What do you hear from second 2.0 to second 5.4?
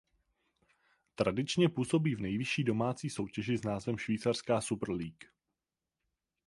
v nejvyšší domácí soutěži s názvem Švýcarská Super League.